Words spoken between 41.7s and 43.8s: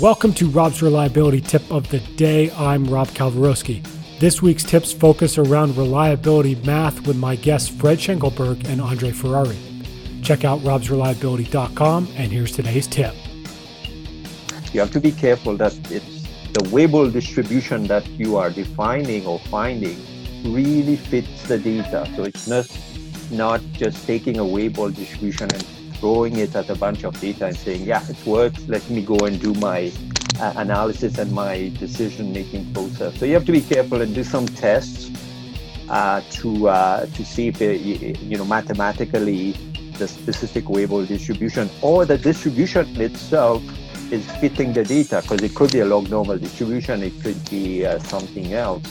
or the distribution itself